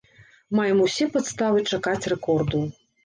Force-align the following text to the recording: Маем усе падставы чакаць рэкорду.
Маем 0.59 0.79
усе 0.87 1.07
падставы 1.17 1.63
чакаць 1.73 2.09
рэкорду. 2.15 2.65